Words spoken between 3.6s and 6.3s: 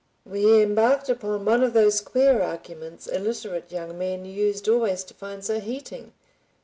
young men used always to find so heating.